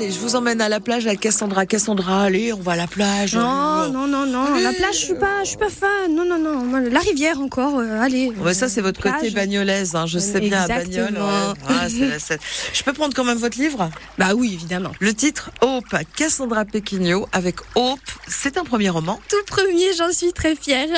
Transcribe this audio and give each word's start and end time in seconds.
Allez, 0.00 0.12
je 0.12 0.18
vous 0.18 0.34
emmène 0.34 0.62
à 0.62 0.70
la 0.70 0.80
plage 0.80 1.06
avec 1.06 1.20
Cassandra. 1.20 1.66
Cassandra, 1.66 2.22
allez, 2.22 2.54
on 2.54 2.60
va 2.60 2.72
à 2.72 2.76
la 2.76 2.86
plage. 2.86 3.34
Non, 3.34 3.90
non, 3.92 4.06
non, 4.06 4.24
non. 4.24 4.54
La 4.58 4.72
plage, 4.72 4.94
je 4.94 5.04
suis 5.04 5.14
pas, 5.14 5.44
je 5.44 5.48
suis 5.50 5.58
pas 5.58 5.68
fan. 5.68 6.14
Non, 6.14 6.24
non, 6.24 6.38
non. 6.38 6.88
La 6.90 7.00
rivière 7.00 7.38
encore. 7.38 7.78
euh, 7.80 8.00
allez. 8.00 8.32
Ouais, 8.42 8.54
ça, 8.54 8.70
c'est 8.70 8.80
votre 8.80 8.98
côté 9.02 9.28
bagnolaise. 9.30 9.94
Hein. 9.94 10.06
Je 10.06 10.18
sais 10.18 10.40
bien, 10.40 10.62
à 10.62 10.68
Bagnole. 10.68 11.12
Ouais. 11.12 11.54
Ah, 11.68 11.86
la. 11.88 12.36
Je 12.72 12.82
peux 12.82 12.94
prendre 12.94 13.12
quand 13.14 13.24
même 13.24 13.36
votre 13.36 13.58
livre? 13.58 13.90
Bah 14.16 14.32
oui, 14.34 14.54
évidemment. 14.54 14.92
Le 15.00 15.12
titre, 15.12 15.50
Hope, 15.60 15.94
Cassandra 16.16 16.64
Pequigno, 16.64 17.28
avec 17.32 17.56
Hope. 17.74 18.00
C'est 18.26 18.56
un 18.56 18.64
premier 18.64 18.88
roman. 18.88 19.20
Tout 19.28 19.44
premier, 19.48 19.92
j'en 19.98 20.12
suis 20.12 20.32
très 20.32 20.56
fière. 20.56 20.88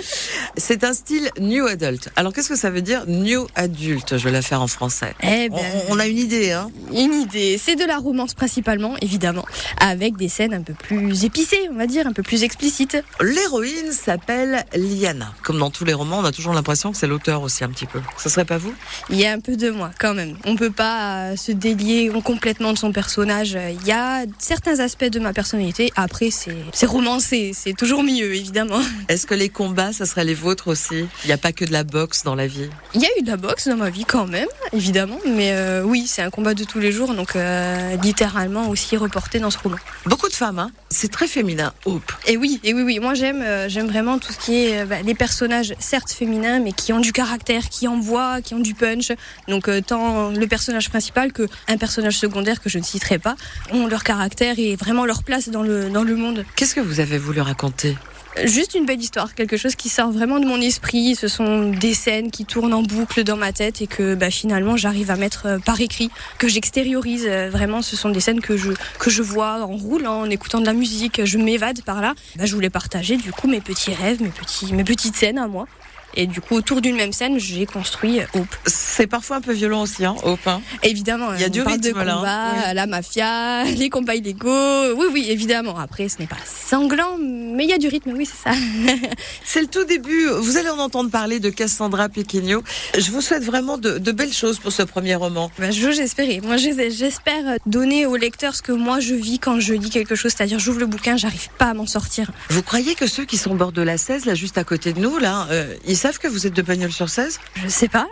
C'est 0.58 0.84
un 0.84 0.92
style 0.92 1.30
New 1.40 1.66
Adult. 1.66 2.10
Alors, 2.14 2.34
qu'est-ce 2.34 2.50
que 2.50 2.58
ça 2.58 2.68
veut 2.68 2.82
dire 2.82 3.04
New 3.06 3.46
Adult? 3.54 4.18
Je 4.18 4.24
vais 4.24 4.32
la 4.32 4.42
faire 4.42 4.60
en 4.60 4.66
français. 4.66 5.14
Eh 5.22 5.48
ben, 5.48 5.56
on 5.88 5.98
a 5.98 6.06
une 6.06 6.18
idée, 6.18 6.52
hein 6.52 6.70
une 6.92 7.14
idée. 7.14 7.58
C'est 7.62 7.76
de 7.76 7.84
la 7.84 7.96
romance 7.96 8.34
principalement, 8.50 8.96
évidemment, 9.00 9.44
avec 9.78 10.16
des 10.16 10.28
scènes 10.28 10.54
un 10.54 10.62
peu 10.62 10.74
plus 10.74 11.24
épicées, 11.24 11.68
on 11.70 11.76
va 11.76 11.86
dire, 11.86 12.08
un 12.08 12.12
peu 12.12 12.24
plus 12.24 12.42
explicites. 12.42 13.00
L'héroïne 13.20 13.92
s'appelle 13.92 14.64
Liana. 14.74 15.32
Comme 15.44 15.60
dans 15.60 15.70
tous 15.70 15.84
les 15.84 15.94
romans, 15.94 16.18
on 16.18 16.24
a 16.24 16.32
toujours 16.32 16.52
l'impression 16.52 16.90
que 16.90 16.98
c'est 16.98 17.06
l'auteur 17.06 17.42
aussi 17.42 17.62
un 17.62 17.68
petit 17.68 17.86
peu. 17.86 18.00
Ce 18.18 18.28
serait 18.28 18.44
pas 18.44 18.58
vous? 18.58 18.74
Il 19.08 19.20
y 19.20 19.24
a 19.24 19.32
un 19.32 19.38
peu 19.38 19.56
de 19.56 19.70
moi, 19.70 19.92
quand 20.00 20.14
même. 20.14 20.36
On 20.44 20.56
peut 20.56 20.72
pas 20.72 21.26
euh, 21.26 21.36
se 21.36 21.52
délier 21.52 22.10
complètement 22.24 22.72
de 22.72 22.78
son 22.78 22.90
personnage. 22.90 23.56
Il 23.80 23.86
y 23.86 23.92
a 23.92 24.24
certains 24.40 24.80
aspects 24.80 25.04
de 25.04 25.20
ma 25.20 25.32
personnalité. 25.32 25.92
Après, 25.94 26.32
c'est 26.32 26.56
c'est 26.72 26.86
romancé. 26.86 27.52
C'est 27.54 27.76
toujours 27.76 28.02
mieux, 28.02 28.34
évidemment. 28.34 28.80
Est-ce 29.08 29.28
que 29.28 29.34
les 29.34 29.48
combats, 29.48 29.92
ça 29.92 30.06
serait 30.06 30.24
les 30.24 30.34
vôtres 30.34 30.66
aussi? 30.66 31.06
Il 31.22 31.28
n'y 31.28 31.32
a 31.32 31.38
pas 31.38 31.52
que 31.52 31.64
de 31.64 31.70
la 31.70 31.84
boxe 31.84 32.24
dans 32.24 32.34
la 32.34 32.48
vie? 32.48 32.68
Il 32.94 33.00
y 33.00 33.06
a 33.06 33.10
eu 33.16 33.22
de 33.22 33.28
la 33.28 33.36
boxe 33.36 33.68
dans 33.68 33.76
ma 33.76 33.90
vie, 33.90 34.04
quand 34.04 34.26
même, 34.26 34.48
évidemment. 34.72 35.18
Mais 35.24 35.52
euh, 35.52 35.84
oui, 35.84 36.08
c'est 36.08 36.22
un 36.22 36.30
combat 36.30 36.54
de 36.54 36.64
tous 36.64 36.80
les 36.80 36.90
jours, 36.90 37.14
donc 37.14 37.36
euh, 37.36 37.96
littéralement 38.02 38.39
aussi 38.68 38.96
reporté 38.96 39.38
dans 39.38 39.50
ce 39.50 39.58
roman. 39.58 39.76
Beaucoup 40.06 40.28
de 40.28 40.34
femmes, 40.34 40.58
hein 40.58 40.70
C'est 40.90 41.10
très 41.10 41.26
féminin, 41.26 41.72
Hope. 41.84 42.12
Et 42.26 42.36
oui, 42.36 42.60
et 42.64 42.74
oui, 42.74 42.82
oui. 42.82 42.98
Moi, 42.98 43.14
j'aime, 43.14 43.42
euh, 43.42 43.68
j'aime 43.68 43.86
vraiment 43.86 44.18
tout 44.18 44.32
ce 44.32 44.38
qui 44.38 44.64
est 44.64 44.80
euh, 44.80 44.86
bah, 44.86 45.02
les 45.02 45.14
personnages, 45.14 45.74
certes 45.78 46.10
féminins, 46.10 46.60
mais 46.60 46.72
qui 46.72 46.92
ont 46.92 47.00
du 47.00 47.12
caractère, 47.12 47.68
qui 47.68 47.88
envoient, 47.88 48.40
qui 48.40 48.54
ont 48.54 48.60
du 48.60 48.74
punch. 48.74 49.12
Donc, 49.48 49.68
euh, 49.68 49.80
tant 49.80 50.30
le 50.30 50.46
personnage 50.46 50.88
principal 50.88 51.32
que 51.32 51.48
un 51.68 51.76
personnage 51.76 52.18
secondaire 52.18 52.60
que 52.60 52.68
je 52.68 52.78
ne 52.78 52.84
citerai 52.84 53.18
pas 53.18 53.36
ont 53.72 53.86
leur 53.86 54.04
caractère 54.04 54.58
et 54.58 54.76
vraiment 54.76 55.04
leur 55.04 55.22
place 55.22 55.48
dans 55.48 55.62
le 55.62 55.90
dans 55.90 56.04
le 56.04 56.16
monde. 56.16 56.44
Qu'est-ce 56.56 56.74
que 56.74 56.80
vous 56.80 57.00
avez 57.00 57.18
voulu 57.18 57.40
raconter? 57.40 57.96
Juste 58.44 58.74
une 58.74 58.86
belle 58.86 59.00
histoire, 59.00 59.34
quelque 59.34 59.56
chose 59.56 59.74
qui 59.74 59.88
sort 59.88 60.12
vraiment 60.12 60.38
de 60.38 60.46
mon 60.46 60.60
esprit. 60.60 61.16
Ce 61.16 61.26
sont 61.26 61.70
des 61.70 61.94
scènes 61.94 62.30
qui 62.30 62.44
tournent 62.44 62.72
en 62.72 62.82
boucle 62.82 63.24
dans 63.24 63.36
ma 63.36 63.52
tête 63.52 63.82
et 63.82 63.86
que 63.88 64.14
bah, 64.14 64.30
finalement 64.30 64.76
j'arrive 64.76 65.10
à 65.10 65.16
mettre 65.16 65.46
euh, 65.46 65.58
par 65.58 65.80
écrit, 65.80 66.10
que 66.38 66.48
j'extériorise. 66.48 67.26
Euh, 67.28 67.50
Vraiment, 67.50 67.82
ce 67.82 67.96
sont 67.96 68.10
des 68.10 68.20
scènes 68.20 68.40
que 68.40 68.56
je 68.56 68.70
que 68.98 69.10
je 69.10 69.22
vois 69.22 69.62
en 69.62 69.76
roulant, 69.76 70.20
en 70.20 70.30
écoutant 70.30 70.60
de 70.60 70.66
la 70.66 70.72
musique. 70.72 71.24
Je 71.24 71.38
m'évade 71.38 71.82
par 71.82 72.00
là. 72.00 72.14
Bah, 72.36 72.46
je 72.46 72.54
voulais 72.54 72.70
partager 72.70 73.16
du 73.16 73.32
coup 73.32 73.48
mes 73.48 73.60
petits 73.60 73.92
rêves, 73.92 74.22
mes 74.22 74.28
petits 74.28 74.72
mes 74.72 74.84
petites 74.84 75.16
scènes 75.16 75.38
à 75.38 75.48
moi. 75.48 75.66
Et 76.14 76.26
du 76.26 76.40
coup, 76.40 76.56
autour 76.56 76.80
d'une 76.80 76.96
même 76.96 77.12
scène, 77.12 77.38
j'ai 77.38 77.66
construit 77.66 78.20
euh, 78.20 78.24
Hope. 78.34 78.56
C'est 78.92 79.06
parfois 79.06 79.36
un 79.36 79.40
peu 79.40 79.52
violent 79.52 79.82
aussi, 79.82 80.04
hein, 80.04 80.16
Hope. 80.24 80.46
hein 80.46 80.60
Évidemment, 80.82 81.32
Il 81.34 81.40
y 81.40 81.44
a 81.44 81.48
du 81.48 81.62
parle 81.62 81.78
de 81.80 81.86
rythme, 81.86 82.02
là, 82.02 82.12
hein. 82.14 82.16
combat, 82.56 82.74
la 82.74 82.86
mafia, 82.86 83.64
les 83.76 83.88
combats 83.88 84.16
illégaux. 84.16 84.94
Oui, 84.96 85.06
oui, 85.12 85.26
évidemment. 85.28 85.78
Après, 85.78 86.08
ce 86.08 86.18
n'est 86.18 86.26
pas 86.26 86.36
sanglant, 86.44 87.16
mais 87.18 87.64
il 87.64 87.70
y 87.70 87.72
a 87.72 87.78
du 87.78 87.86
rythme, 87.88 88.12
oui, 88.16 88.26
c'est 88.26 88.50
ça. 88.50 88.56
C'est 89.44 89.60
le 89.60 89.66
tout 89.68 89.84
début. 89.84 90.26
Vous 90.40 90.56
allez 90.56 90.68
en 90.70 90.78
entendre 90.78 91.10
parler 91.10 91.38
de 91.40 91.50
Cassandra 91.50 92.08
Pequigno. 92.08 92.62
Je 92.98 93.10
vous 93.10 93.20
souhaite 93.20 93.44
vraiment 93.44 93.78
de, 93.78 93.98
de 93.98 94.12
belles 94.12 94.32
choses 94.32 94.58
pour 94.58 94.72
ce 94.72 94.82
premier 94.82 95.14
roman. 95.14 95.50
Bah, 95.58 95.70
j'ose 95.70 96.00
espérer. 96.00 96.40
Moi, 96.42 96.56
j'es- 96.56 96.90
j'espère 96.90 97.56
donner 97.66 98.06
au 98.06 98.16
lecteur 98.16 98.54
ce 98.54 98.62
que 98.62 98.72
moi 98.72 98.98
je 99.00 99.14
vis 99.14 99.38
quand 99.38 99.60
je 99.60 99.74
lis 99.74 99.90
quelque 99.90 100.14
chose. 100.14 100.32
C'est-à-dire, 100.36 100.58
j'ouvre 100.58 100.80
le 100.80 100.86
bouquin, 100.86 101.16
j'arrive 101.16 101.48
pas 101.58 101.66
à 101.66 101.74
m'en 101.74 101.86
sortir. 101.86 102.30
Vous 102.50 102.62
croyez 102.62 102.94
que 102.94 103.06
ceux 103.06 103.24
qui 103.24 103.36
sont 103.36 103.52
au 103.52 103.56
bord 103.56 103.72
de 103.72 103.82
la 103.82 103.98
16, 103.98 104.24
là, 104.26 104.34
juste 104.34 104.58
à 104.58 104.64
côté 104.64 104.92
de 104.92 105.00
nous, 105.00 105.18
là, 105.18 105.46
euh, 105.50 105.74
ils 105.86 105.96
savent 105.96 106.18
que 106.18 106.28
vous 106.28 106.46
êtes 106.46 106.54
de 106.54 106.62
sur 106.90 107.08
16 107.08 107.40
Je 107.56 107.68
sais 107.68 107.88
pas. 107.88 108.06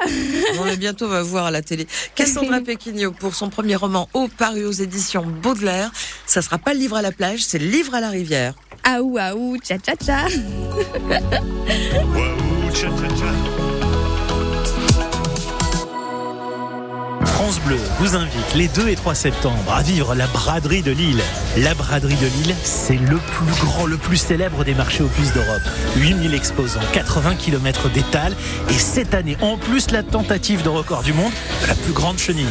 Bientôt 0.76 1.08
va 1.08 1.22
voir 1.22 1.46
à 1.46 1.50
la 1.50 1.62
télé. 1.62 1.86
Cassandra 2.14 2.60
Pequigno 2.64 3.12
pour 3.12 3.34
son 3.34 3.48
premier 3.48 3.76
roman 3.76 4.08
Au 4.14 4.28
paru 4.28 4.64
aux 4.64 4.72
éditions 4.72 5.24
Baudelaire. 5.26 5.90
Ça 6.26 6.42
sera 6.42 6.58
pas 6.58 6.74
le 6.74 6.80
livre 6.80 6.96
à 6.96 7.02
la 7.02 7.12
plage, 7.12 7.44
c'est 7.44 7.58
le 7.58 7.66
livre 7.66 7.94
à 7.94 8.00
la 8.00 8.10
rivière. 8.10 8.54
Aou, 8.84 9.18
aou, 9.18 9.56
tcha, 9.58 9.78
tcha, 9.78 9.94
tcha. 9.96 10.26
vous 18.00 18.14
invite 18.14 18.54
les 18.54 18.68
2 18.68 18.88
et 18.88 18.94
3 18.94 19.14
septembre 19.14 19.72
à 19.72 19.82
vivre 19.82 20.14
la 20.14 20.28
braderie 20.28 20.82
de 20.82 20.92
Lille. 20.92 21.20
La 21.56 21.74
braderie 21.74 22.14
de 22.14 22.26
Lille, 22.26 22.54
c'est 22.62 22.96
le 22.96 23.16
plus 23.16 23.52
grand, 23.60 23.86
le 23.86 23.96
plus 23.96 24.16
célèbre 24.16 24.64
des 24.64 24.74
marchés 24.74 25.02
aux 25.02 25.08
puces 25.08 25.32
d'Europe. 25.32 25.62
8000 25.96 26.32
exposants, 26.32 26.80
80 26.92 27.34
km 27.34 27.88
d'étal 27.90 28.36
et 28.70 28.74
cette 28.74 29.14
année, 29.14 29.36
en 29.40 29.56
plus 29.56 29.90
la 29.90 30.04
tentative 30.04 30.62
de 30.62 30.68
record 30.68 31.02
du 31.02 31.12
monde 31.12 31.32
de 31.62 31.66
la 31.66 31.74
plus 31.74 31.92
grande 31.92 32.18
chenille. 32.18 32.46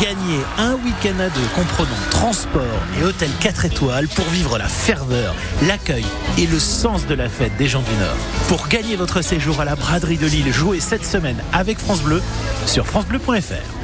Gagnez 0.00 0.40
un 0.58 0.74
week-end 0.74 1.18
à 1.18 1.30
deux 1.30 1.48
comprenant 1.54 1.88
transport 2.10 2.62
et 3.00 3.04
hôtel 3.04 3.30
4 3.40 3.64
étoiles 3.64 4.08
pour 4.08 4.26
vivre 4.26 4.58
la 4.58 4.68
ferveur, 4.68 5.34
l'accueil 5.66 6.04
et 6.36 6.46
le 6.46 6.58
sens 6.58 7.06
de 7.06 7.14
la 7.14 7.30
fête 7.30 7.56
des 7.56 7.68
gens 7.68 7.82
du 7.82 7.94
Nord. 7.98 8.16
Pour 8.48 8.68
gagner 8.68 8.96
votre 8.96 9.22
séjour 9.22 9.62
à 9.62 9.64
la 9.64 9.76
braderie 9.76 10.18
de 10.18 10.26
Lille, 10.26 10.52
jouez 10.52 10.80
cette 10.80 11.06
semaine 11.06 11.38
avec 11.54 11.78
France 11.78 12.02
Bleu 12.02 12.20
sur 12.66 12.86
francebleu.fr. 12.86 13.79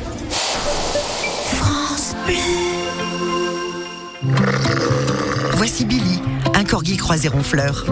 Voici 5.52 5.84
Billy, 5.84 6.20
un 6.54 6.64
corgi 6.64 6.96
croisé 6.96 7.28
ronfleur. 7.28 7.86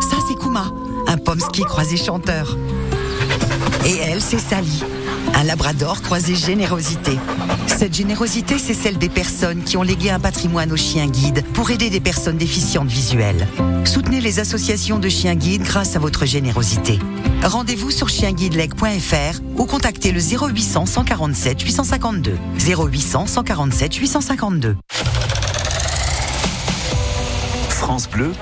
Ça, 0.00 0.16
c'est 0.28 0.34
Kuma, 0.38 0.72
un 1.06 1.16
pomsky 1.16 1.62
croisé 1.62 1.96
chanteur. 1.96 2.56
Et 3.86 3.96
elle, 3.96 4.20
c'est 4.20 4.38
Sally, 4.38 4.84
un 5.34 5.44
labrador 5.44 6.02
croisé 6.02 6.34
générosité. 6.34 7.18
Cette 7.66 7.94
générosité, 7.94 8.58
c'est 8.58 8.74
celle 8.74 8.98
des 8.98 9.08
personnes 9.08 9.62
qui 9.62 9.76
ont 9.76 9.82
légué 9.82 10.10
un 10.10 10.20
patrimoine 10.20 10.72
aux 10.72 10.76
chiens 10.76 11.06
guides 11.06 11.44
pour 11.54 11.70
aider 11.70 11.90
des 11.90 12.00
personnes 12.00 12.36
déficientes 12.36 12.88
visuelles. 12.88 13.46
Soutenez 13.84 14.20
les 14.20 14.38
associations 14.38 14.98
de 14.98 15.08
chiens 15.08 15.34
guides 15.34 15.62
grâce 15.62 15.96
à 15.96 15.98
votre 15.98 16.26
générosité. 16.26 16.98
Rendez-vous 17.42 17.90
sur 17.90 18.08
chienguideleg.fr 18.08 19.40
ou 19.56 19.64
contactez 19.64 20.12
le 20.12 20.20
0800 20.20 20.86
147 20.86 21.62
852. 21.62 22.38
0800 22.58 23.26
147 23.26 23.94
852. 23.94 24.76
France 27.68 28.08
Bleu, 28.08 28.32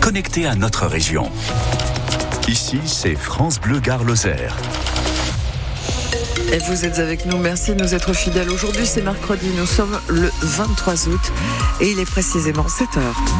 connecté 0.00 0.46
à 0.46 0.54
notre 0.54 0.86
région. 0.86 1.30
Ici, 2.48 2.80
c'est 2.86 3.16
France 3.16 3.60
Bleu 3.60 3.80
Gare 3.80 4.04
Lozère. 4.04 4.56
Et 6.52 6.58
vous 6.58 6.84
êtes 6.84 6.98
avec 6.98 7.26
nous, 7.26 7.38
merci 7.38 7.74
de 7.74 7.82
nous 7.82 7.94
être 7.94 8.12
fidèles. 8.12 8.50
Aujourd'hui, 8.50 8.86
c'est 8.86 9.02
mercredi, 9.02 9.48
nous 9.56 9.66
sommes 9.66 9.98
le 10.08 10.30
23 10.42 11.08
août 11.08 11.32
et 11.80 11.90
il 11.90 11.98
est 11.98 12.10
précisément 12.10 12.68
7 12.68 12.96
heures. 12.98 13.26